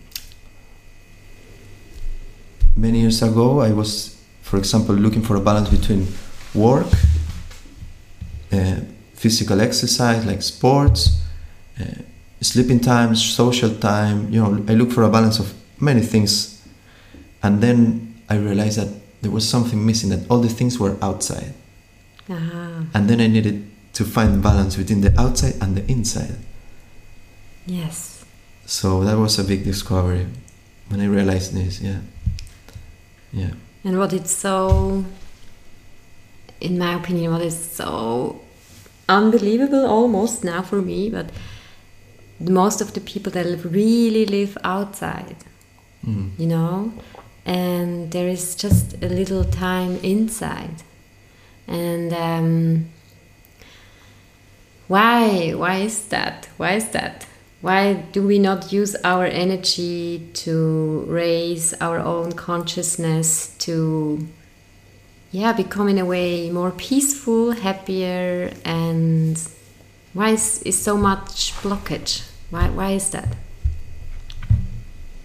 [2.79, 6.07] Many years ago, I was, for example, looking for a balance between
[6.55, 6.87] work,
[8.53, 8.77] uh,
[9.15, 11.21] physical exercise like sports,
[11.81, 11.85] uh,
[12.41, 14.33] sleeping time, social time.
[14.33, 16.63] You know, I look for a balance of many things,
[17.43, 20.11] and then I realized that there was something missing.
[20.11, 21.55] That all the things were outside,
[22.31, 22.87] Aha.
[22.95, 26.37] and then I needed to find balance between the outside and the inside.
[27.67, 28.25] Yes.
[28.67, 30.27] So that was a big discovery
[30.91, 31.81] when I realized this.
[31.81, 31.99] Yeah,
[33.33, 33.53] yeah.
[33.85, 35.05] And what it's so,
[36.61, 38.41] in my opinion, what is so
[39.09, 41.31] unbelievable almost now for me, but
[42.41, 45.37] most of the people that really live outside,
[46.07, 46.31] Mm.
[46.39, 46.93] you know,
[47.45, 50.83] and there is just a little time inside.
[51.67, 52.87] And um,
[54.87, 55.53] why?
[55.55, 56.49] Why is that?
[56.57, 57.27] Why is that?
[57.61, 64.29] Why do we not use our energy to raise our own consciousness to,
[65.33, 69.37] yeah, become in a way more peaceful, happier, and
[70.15, 72.31] why is, is so much blockage?
[72.51, 73.37] Why, why is that?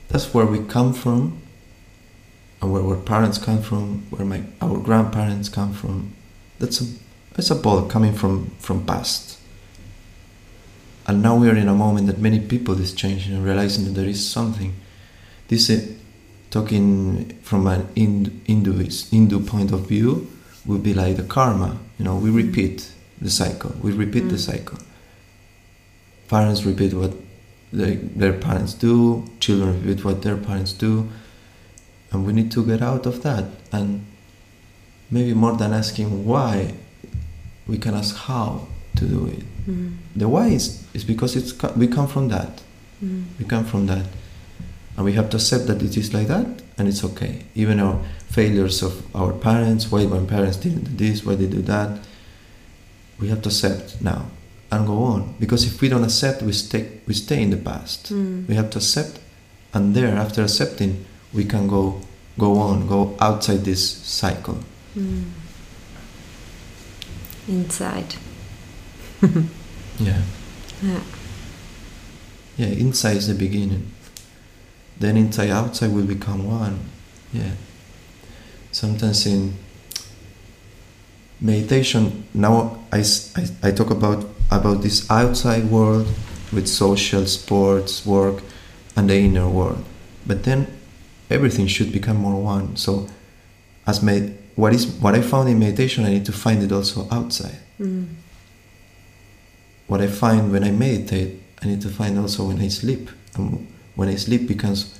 [0.10, 1.40] That's where we come from,
[2.62, 6.14] and where our parents come from, where my our grandparents come from.
[6.60, 6.86] That's a
[7.34, 9.33] that's a ball coming from from past.
[11.06, 13.92] And now we are in a moment that many people is changing and realizing that
[13.92, 14.74] there is something.
[15.50, 15.86] This uh,
[16.50, 20.28] talking from an Hindu, Hindu point of view
[20.66, 21.78] would be like the karma.
[22.00, 22.90] You know, we repeat
[23.20, 23.76] the cycle.
[23.82, 24.40] We repeat the Mm.
[24.52, 24.78] cycle.
[26.30, 27.14] Parents repeat what
[27.74, 29.26] they, their parents do.
[29.40, 31.10] Children repeat what their parents do,
[32.12, 33.46] and we need to get out of that.
[33.72, 34.06] And
[35.12, 36.76] maybe more than asking why,
[37.68, 39.44] we can ask how to do it.
[39.68, 39.98] Mm.
[40.16, 42.62] The why is, is because it's we come from that.
[43.04, 43.26] Mm.
[43.40, 44.06] We come from that.
[44.96, 46.46] And we have to accept that it is like that
[46.78, 47.46] and it's okay.
[47.56, 48.00] Even our
[48.30, 52.00] failures of our parents, why my parents didn't do this, why they do that,
[53.20, 54.28] we have to accept now
[54.72, 55.36] and go on.
[55.40, 58.14] Because if we don't accept, we stay, we stay in the past.
[58.14, 58.48] Mm.
[58.48, 59.20] We have to accept
[59.74, 62.00] and there, after accepting, we can go,
[62.38, 64.60] go on, go outside this cycle.
[64.96, 65.32] Mm.
[67.48, 68.16] Inside.
[70.00, 70.22] Yeah.
[70.82, 71.00] Yeah.
[72.58, 73.92] Yeah, inside is the beginning.
[75.00, 76.80] Then inside outside will become one.
[77.32, 77.52] Yeah.
[78.72, 79.54] Sometimes in
[81.40, 83.04] meditation, now I
[83.62, 86.08] I talk about, about this outside world
[86.52, 88.42] with social, sports, work,
[88.96, 89.84] and the inner world.
[90.26, 90.68] But then
[91.30, 92.76] everything should become more one.
[92.78, 93.08] So
[93.88, 97.08] as med- what is what I found in meditation, I need to find it also
[97.12, 97.58] outside.
[97.80, 98.08] Mm.
[99.88, 103.10] What I find when I meditate, I need to find also when I sleep.
[103.36, 105.00] And when I sleep becomes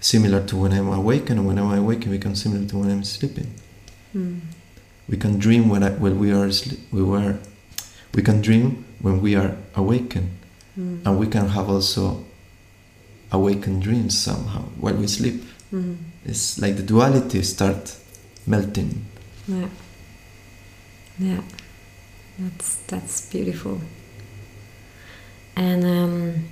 [0.00, 3.04] similar to when I'm awake, and when I'm awake, it becomes similar to when I'm
[3.04, 3.50] sleeping.
[4.14, 4.40] Mm.
[5.08, 6.80] We can dream when, I, when we are asleep.
[6.92, 7.38] We were,
[8.14, 10.30] we can dream when we are awakened,
[10.78, 11.04] Mm.
[11.04, 12.24] and we can have also
[13.32, 15.42] awakened dreams somehow while we sleep.
[15.72, 15.96] Mm.
[16.24, 17.96] It's like the duality start
[18.46, 19.04] melting.
[19.48, 19.68] Yeah.
[21.18, 21.42] Yeah.
[22.38, 23.80] That's that's beautiful.
[25.58, 26.44] And um,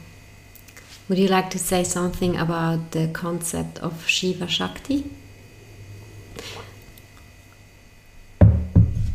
[1.09, 5.09] would you like to say something about the concept of Shiva Shakti?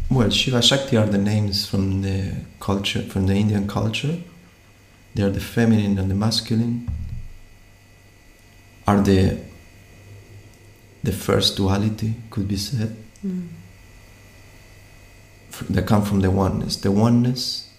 [0.10, 4.18] Well, Shiva Shakti are the names from the culture, from the Indian culture.
[5.14, 6.90] They are the feminine and the masculine.
[8.88, 9.40] Are the
[11.04, 12.96] the first duality, could be said.
[13.26, 13.48] Mm.
[15.70, 16.78] They come from the oneness.
[16.78, 17.70] The oneness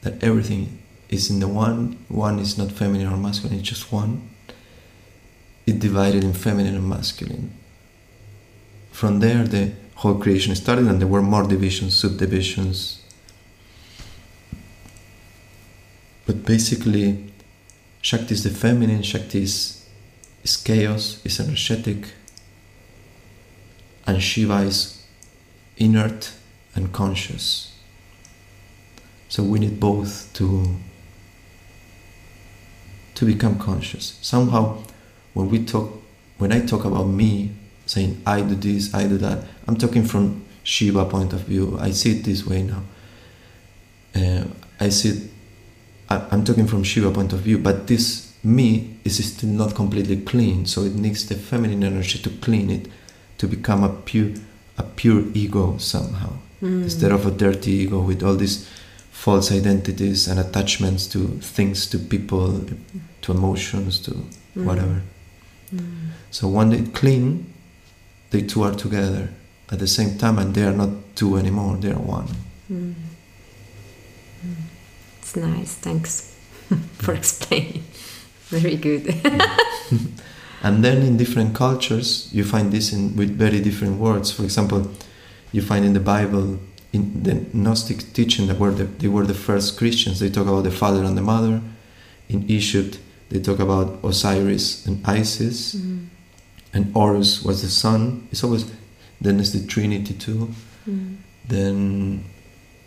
[0.00, 2.04] that everything is in the one.
[2.08, 3.58] One is not feminine or masculine.
[3.58, 4.28] It's just one.
[5.66, 7.52] It divided in feminine and masculine.
[8.92, 13.02] From there, the whole creation started, and there were more divisions, subdivisions.
[16.26, 17.32] But basically,
[18.02, 19.02] Shakti is the feminine.
[19.02, 19.86] Shakti is,
[20.42, 22.12] is chaos, is energetic,
[24.06, 25.06] and Shiva is
[25.76, 26.32] inert
[26.74, 27.74] and conscious.
[29.28, 30.76] So we need both to
[33.18, 34.16] to become conscious.
[34.22, 34.78] Somehow
[35.34, 35.90] when we talk
[36.38, 37.50] when I talk about me
[37.84, 41.76] saying I do this, I do that, I'm talking from Shiva point of view.
[41.80, 42.82] I see it this way now.
[44.14, 44.44] Uh,
[44.78, 45.30] I see it,
[46.08, 50.20] I, I'm talking from Shiva point of view, but this me is still not completely
[50.20, 52.86] clean, so it needs the feminine energy to clean it,
[53.38, 54.30] to become a pure
[54.76, 56.84] a pure ego somehow mm.
[56.84, 58.70] instead of a dirty ego with all these
[59.18, 62.64] false identities and attachments to things, to people,
[63.20, 64.64] to emotions, to mm.
[64.64, 65.02] whatever.
[65.74, 66.10] Mm.
[66.30, 67.52] So when they clean,
[68.30, 69.28] they two are together
[69.72, 72.28] at the same time, and they are not two anymore; they are one.
[72.70, 72.94] Mm.
[75.20, 75.74] It's nice.
[75.74, 76.36] Thanks
[76.98, 77.82] for explaining.
[78.50, 79.04] Very good.
[80.62, 84.30] and then in different cultures, you find this in with very different words.
[84.30, 84.90] For example,
[85.52, 86.58] you find in the Bible,
[86.92, 90.20] in the Gnostic teaching, that were the, they were the first Christians.
[90.20, 91.60] They talk about the father and the mother.
[92.28, 92.98] In Egypt,
[93.30, 96.06] they talk about Osiris and Isis, mm.
[96.72, 98.28] and Horus was the son.
[98.30, 98.70] It's always
[99.20, 100.54] then there's the Trinity too.
[100.88, 101.16] Mm.
[101.46, 102.24] Then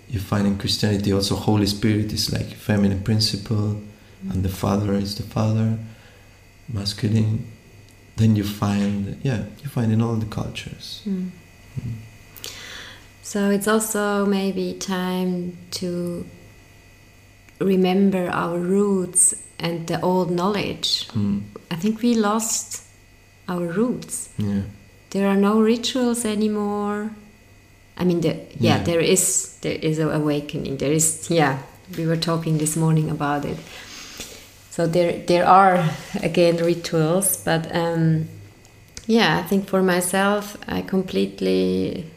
[0.09, 3.81] you find in Christianity also Holy Spirit is like feminine principle,
[4.25, 4.31] mm.
[4.31, 5.77] and the Father is the Father,
[6.71, 7.51] masculine.
[8.15, 11.03] Then you find yeah you find in all the cultures.
[13.31, 16.25] So it's also maybe time to
[17.59, 21.07] remember our roots and the old knowledge.
[21.13, 21.43] Mm.
[21.71, 22.83] I think we lost
[23.47, 24.27] our roots.
[24.37, 24.63] Yeah.
[25.11, 27.11] There are no rituals anymore.
[27.95, 30.75] I mean, the, yeah, yeah, there is there is an awakening.
[30.75, 31.59] There is yeah.
[31.95, 33.57] We were talking this morning about it.
[34.71, 35.89] So there there are
[36.21, 38.27] again rituals, but um,
[39.07, 42.10] yeah, I think for myself, I completely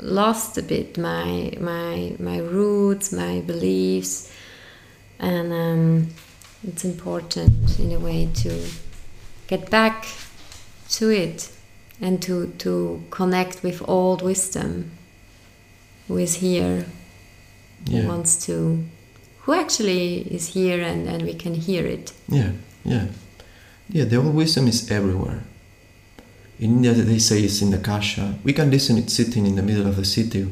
[0.00, 4.32] lost a bit my my my roots, my beliefs,
[5.18, 6.08] and um,
[6.66, 8.66] it's important in a way to
[9.46, 10.06] get back
[10.88, 11.50] to it
[12.00, 14.90] and to to connect with old wisdom
[16.08, 16.86] who is here
[17.84, 18.02] yeah.
[18.02, 18.84] who wants to
[19.40, 22.12] who actually is here and, and we can hear it.
[22.28, 22.52] Yeah
[22.84, 23.06] yeah.
[23.88, 25.42] Yeah the old wisdom is everywhere
[26.58, 28.34] in India, they say it's in the kasha.
[28.42, 30.48] We can listen it sitting in the middle of the city,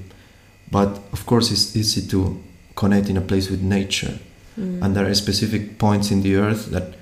[0.70, 2.42] but of course, it's easy to
[2.76, 4.18] connect in a place with nature.
[4.58, 4.82] Mm.
[4.82, 6.94] And there are specific points in the earth that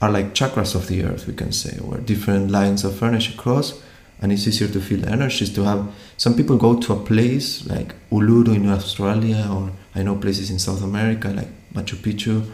[0.00, 3.82] are like chakras of the earth, we can say, where different lines of energy cross,
[4.20, 5.52] and it's easier to feel the energies.
[5.54, 10.16] To have some people go to a place like Uluru in Australia, or I know
[10.16, 12.48] places in South America like Machu Picchu,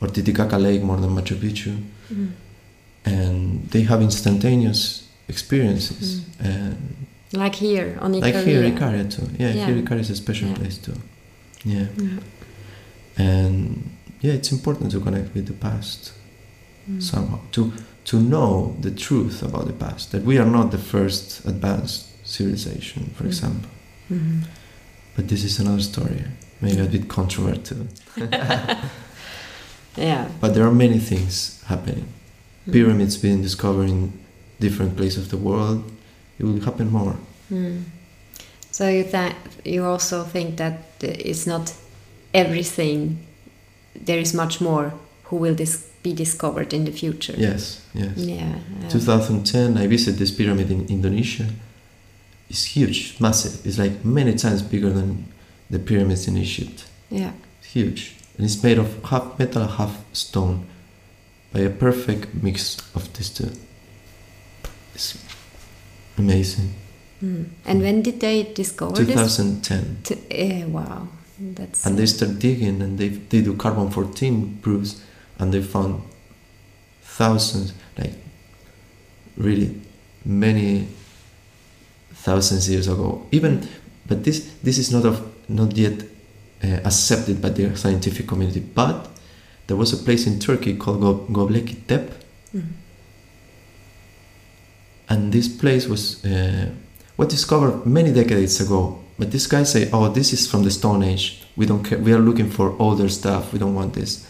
[0.00, 2.30] or Titicaca Lake more than Machu Picchu, mm.
[3.04, 6.20] and they have instantaneous experiences.
[6.20, 6.44] Mm.
[6.44, 8.20] And like here on Ikaria.
[8.22, 9.28] Like here, Ikaria too.
[9.38, 9.66] Yeah, yeah.
[9.66, 10.54] here Ikaria is a special yeah.
[10.54, 10.94] place too.
[11.64, 11.86] Yeah.
[11.96, 12.22] Mm.
[13.18, 16.12] And yeah, it's important to connect with the past
[16.90, 17.02] mm.
[17.02, 17.72] somehow to
[18.04, 20.12] to know the truth about the past.
[20.12, 23.28] That we are not the first advanced civilization, for mm.
[23.28, 23.70] example.
[24.10, 24.44] -hmm.
[25.16, 26.24] But this is another story.
[26.60, 27.86] Maybe a bit controversial.
[29.96, 30.28] yeah.
[30.40, 32.04] But there are many things happening.
[32.66, 32.72] Mm.
[32.72, 34.12] Pyramids being discovered in
[34.60, 35.84] different places of the world,
[36.38, 37.16] it will happen more.
[37.50, 37.84] Mm.
[38.70, 41.74] So you th you also think that it's not
[42.32, 43.18] everything.
[43.94, 44.92] There is much more
[45.24, 47.34] who will dis be discovered in the future.
[47.36, 48.16] Yes, yes.
[48.16, 48.54] Yeah.
[48.84, 51.46] Uh, 2010, I visited this pyramid in Indonesia.
[52.48, 53.66] It's huge, massive.
[53.66, 55.26] It's like many times bigger than
[55.70, 56.86] the pyramids in Egypt.
[57.10, 57.32] Yeah.
[57.58, 60.66] It's huge, and it's made of half metal, half stone,
[61.52, 63.50] by a perfect mix of these two.
[64.98, 65.16] It's
[66.18, 66.74] amazing.
[67.22, 67.50] Mm.
[67.64, 69.98] And when did they discover 2010.
[70.02, 70.08] this?
[70.08, 70.66] 2010.
[70.66, 71.08] Uh, wow.
[71.38, 75.00] That's and they start digging and they, they do carbon 14 proofs
[75.38, 76.02] and they found
[77.02, 78.14] thousands, like
[79.36, 79.80] really
[80.24, 80.88] many
[82.12, 83.24] thousands years ago.
[83.30, 83.68] Even,
[84.08, 85.16] but this this is not of
[85.48, 86.02] not yet
[86.64, 88.58] uh, accepted by the scientific community.
[88.58, 89.08] But
[89.68, 92.10] there was a place in Turkey called Göbekli Tepe,
[92.52, 92.87] mm-hmm
[95.08, 96.68] and this place was uh,
[97.16, 98.98] was discovered many decades ago.
[99.18, 101.98] But these guys say, "Oh, this is from the Stone Age," We don't care.
[101.98, 103.52] We are looking for older stuff.
[103.52, 104.26] We don't want this.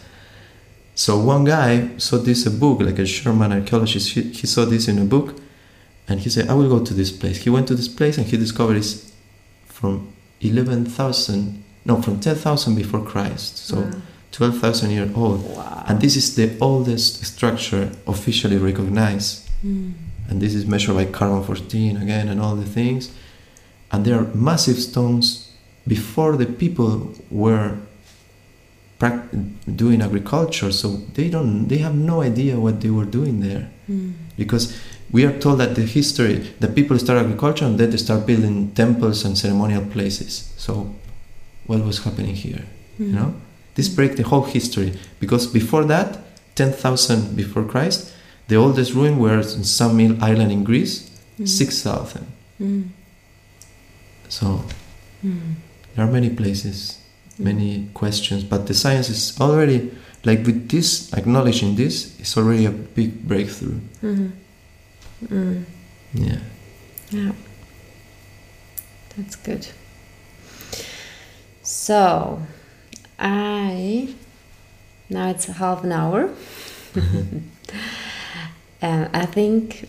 [0.95, 4.14] So one guy saw this a book, like a German archaeologist.
[4.14, 5.35] He, he saw this in a book,
[6.09, 8.26] and he said, "I will go to this place." He went to this place, and
[8.26, 9.12] he discovered it's
[9.66, 13.59] from eleven thousand, no, from ten thousand before Christ.
[13.59, 13.81] So.
[13.81, 13.91] Wow.
[14.31, 15.43] 12,000 years old.
[15.57, 15.85] Wow.
[15.89, 19.49] And this is the oldest structure officially recognized.
[19.64, 19.95] Mm.
[20.29, 23.11] And this is measured by carbon 14 again and all the things.
[23.91, 25.53] And there are massive stones
[25.87, 27.79] before the people were
[29.74, 30.70] doing agriculture.
[30.72, 33.70] So they don't, they have no idea what they were doing there.
[33.89, 34.12] Mm.
[34.37, 34.79] Because
[35.11, 38.72] we are told that the history, that people start agriculture and then they start building
[38.72, 40.53] temples and ceremonial places.
[40.59, 40.95] So
[41.66, 42.64] what was happening here?
[43.01, 43.07] Mm.
[43.07, 43.35] You know?
[43.76, 46.18] This breaks the whole history because before that,
[46.57, 48.12] 10,000 before Christ,
[48.49, 51.05] the oldest ruin was in some island in Greece,
[51.38, 51.46] Mm.
[51.49, 52.26] 6,000.
[52.61, 52.88] Mm.
[54.28, 54.64] So
[55.24, 55.55] Mm.
[55.94, 56.99] there are many places,
[57.38, 59.90] many questions, but the science is already,
[60.24, 63.78] like with this, acknowledging this, is already a big breakthrough.
[64.03, 64.30] Mm.
[65.28, 65.64] Mm.
[66.14, 66.40] Yeah.
[67.11, 67.32] Yeah.
[69.16, 69.66] That's good.
[71.62, 72.42] So,
[73.18, 74.09] I
[75.11, 76.30] now it's half an hour.
[78.83, 79.89] uh, I think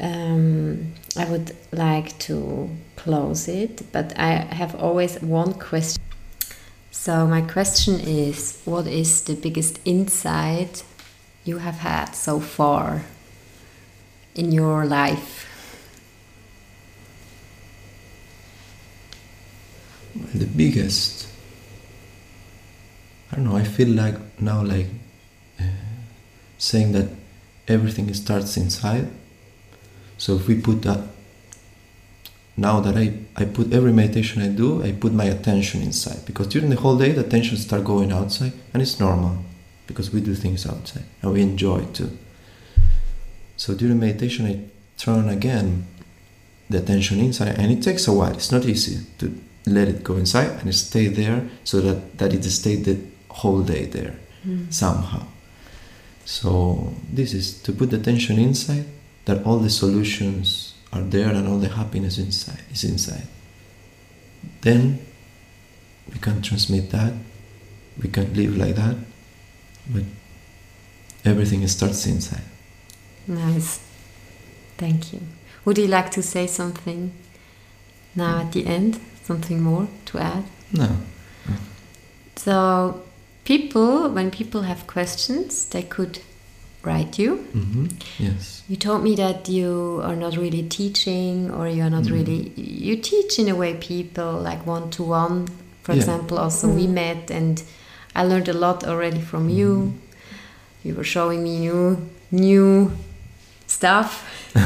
[0.00, 6.02] um, I would like to close it, but I have always one question.
[6.90, 10.82] So, my question is what is the biggest insight
[11.44, 13.04] you have had so far
[14.34, 15.46] in your life?
[20.34, 21.28] The biggest,
[23.30, 24.86] I don't know, I feel like now, like
[25.60, 25.64] uh,
[26.58, 27.08] saying that
[27.68, 29.08] everything starts inside.
[30.16, 31.00] So if we put that,
[32.56, 36.26] now that I, I put every meditation I do, I put my attention inside.
[36.26, 39.44] Because during the whole day, the attention start going outside, and it's normal
[39.86, 42.16] because we do things outside and we enjoy it too.
[43.56, 44.60] So during meditation, I
[44.96, 45.86] turn again
[46.68, 48.32] the attention inside, and it takes a while.
[48.32, 52.44] It's not easy to let it go inside and stay there so that, that it
[52.44, 53.00] stayed the
[53.30, 54.16] whole day there
[54.46, 54.72] mm.
[54.72, 55.26] somehow.
[56.28, 58.84] So this is to put the attention inside,
[59.24, 63.26] that all the solutions are there and all the happiness inside is inside.
[64.60, 64.98] Then
[66.12, 67.14] we can transmit that,
[68.02, 68.96] we can live like that,
[69.88, 70.02] but
[71.24, 72.44] everything starts inside.
[73.26, 73.80] Nice.
[74.76, 75.20] Thank you.
[75.64, 77.10] Would you like to say something
[78.14, 79.00] now at the end?
[79.24, 80.44] Something more to add?
[80.72, 80.90] No.
[82.36, 83.02] So,
[83.48, 86.18] people, when people have questions, they could
[86.82, 87.30] write you.
[87.52, 87.86] hmm
[88.18, 88.62] Yes.
[88.68, 92.12] You told me that you are not really teaching, or you are not Mm.
[92.16, 92.40] really.
[92.56, 95.48] You teach in a way people like one to one.
[95.82, 96.00] For Yeah.
[96.02, 97.62] example, also we met, and
[98.14, 99.70] I learned a lot already from you.
[99.74, 99.92] Mm.
[100.84, 101.96] You were showing me new
[102.30, 102.90] new
[103.66, 104.10] stuff.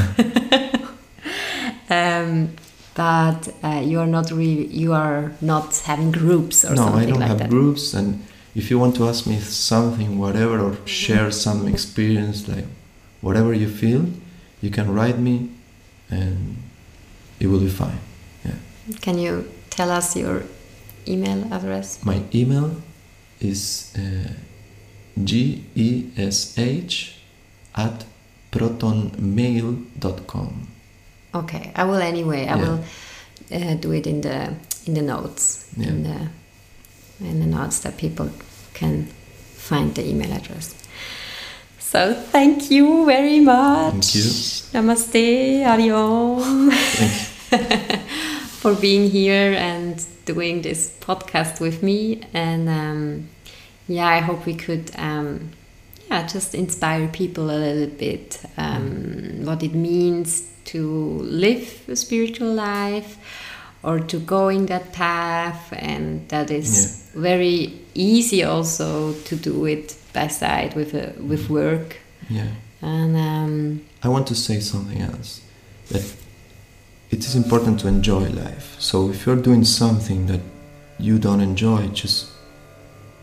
[1.89, 2.49] um,
[2.95, 4.67] but uh, you are not really.
[4.67, 7.49] You are not having groups or no, something I don't like have that.
[7.49, 8.19] groups, and
[8.55, 12.65] if you want to ask me something, whatever, or share some experience, like
[13.21, 14.05] whatever you feel,
[14.61, 15.49] you can write me,
[16.09, 16.57] and
[17.39, 17.99] it will be fine.
[18.45, 18.55] Yeah.
[19.01, 20.43] Can you tell us your
[21.07, 21.99] email address?
[22.05, 22.75] My email
[23.39, 24.29] is uh,
[25.23, 27.13] gesh
[27.75, 28.05] at
[28.51, 30.67] protonmail.com.
[31.35, 32.45] Okay, I will anyway.
[32.47, 32.61] I Yeah.
[32.61, 32.79] will
[33.51, 34.53] uh, do it in the
[34.85, 35.87] in the notes Yeah.
[35.89, 36.27] in the
[37.19, 38.29] in the notes that people
[38.73, 39.05] can
[39.55, 40.75] find the email address.
[41.79, 43.91] So thank you very much.
[43.91, 44.21] Thank you.
[44.73, 46.71] Namaste, Ariom,
[48.61, 52.23] for being here and doing this podcast with me.
[52.33, 53.29] And um,
[53.87, 54.91] yeah, I hope we could.
[54.97, 55.51] Um,
[56.09, 62.53] yeah, just inspire people a little bit um, what it means to live a spiritual
[62.53, 63.17] life
[63.83, 69.95] or to go in that path, and that is very easy also to do it
[70.13, 71.97] by side with a, with work.
[72.29, 72.47] Yeah.
[72.81, 75.41] And um, I want to say something else.
[75.89, 76.03] That
[77.11, 78.75] it is important to enjoy life.
[78.79, 80.41] So if you're doing something that
[80.97, 82.31] you don't enjoy, just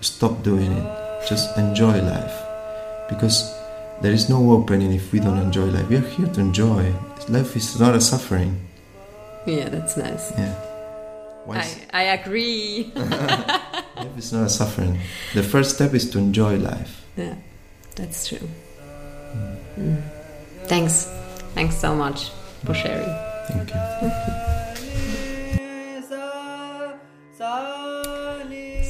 [0.01, 1.27] stop doing it.
[1.29, 2.37] Just enjoy life.
[3.09, 3.53] Because
[4.01, 5.89] there is no opening if we don't enjoy life.
[5.89, 6.95] We are here to enjoy.
[7.29, 8.61] Life is not a suffering.
[9.47, 10.33] Yeah, that's nice.
[10.37, 10.55] Yeah.
[11.57, 12.93] Is- I, I agree.
[12.95, 14.99] life is not a suffering.
[15.35, 17.05] The first step is to enjoy life.
[17.17, 17.35] yeah,
[17.97, 18.49] that's true.
[19.79, 20.03] Mm.
[20.65, 21.09] Thanks.
[21.55, 22.31] Thanks so much
[22.65, 23.09] for sharing.
[23.49, 23.81] Thank you.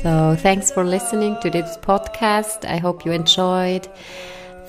[0.03, 2.65] So thanks for listening to this podcast.
[2.65, 3.87] I hope you enjoyed.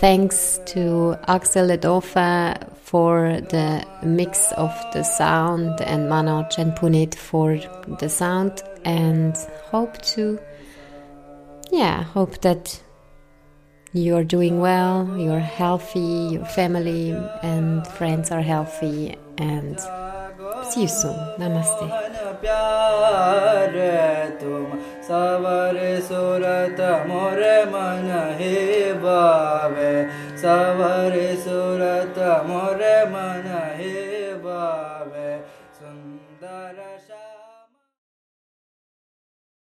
[0.02, 7.60] Thanks to Axel Ledofa for the mix of the sound and Manoj and Punit for
[8.00, 9.38] the sound and
[9.70, 10.40] hope to
[11.72, 12.82] yeah, hope that
[13.94, 17.12] you're doing well, you're healthy, your family
[17.44, 19.80] and friends are healthy and
[20.72, 21.14] see you soon.
[21.38, 22.12] Namaste.
[25.12, 27.40] सवर सुरत मोर
[27.72, 28.08] मन
[28.40, 29.94] हे बावे।
[30.38, 32.84] सवर सुरत मोर
[33.14, 33.50] मन